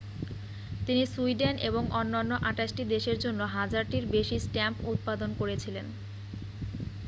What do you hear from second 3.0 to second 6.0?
জন্য হাজারটির বেশী স্ট্যাম্প উৎপাদন করেছিলেন